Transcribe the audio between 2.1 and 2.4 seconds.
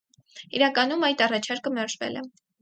է։